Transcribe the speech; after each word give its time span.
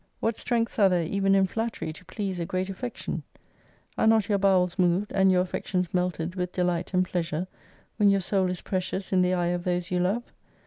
What 0.19 0.35
strengths 0.35 0.79
are 0.79 0.89
there 0.89 1.03
even 1.03 1.35
in 1.35 1.45
flattery 1.45 1.93
to 1.93 2.05
please 2.05 2.39
a 2.39 2.45
great 2.47 2.71
affection? 2.71 3.21
Are 3.99 4.07
not 4.07 4.29
your 4.29 4.39
bowels 4.39 4.79
moved, 4.79 5.11
and 5.13 5.31
your 5.31 5.41
affections 5.41 5.93
melted 5.93 6.33
with 6.33 6.51
delight 6.51 6.95
and 6.95 7.05
pleasure, 7.05 7.45
when 7.97 8.09
your 8.09 8.21
soul 8.21 8.49
is 8.49 8.61
precious 8.61 9.13
in 9.13 9.21
the 9.21 9.35
eye 9.35 9.49
of 9.53 9.63
those 9.63 9.91
you 9.91 9.99
love 9.99 10.23